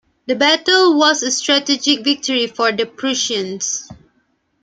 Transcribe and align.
The 0.25 0.33
battle 0.35 0.97
was 0.97 1.21
a 1.21 1.29
strategic 1.29 2.03
victory 2.03 2.47
for 2.47 2.71
the 2.71 2.87
Prussians. 2.87 3.87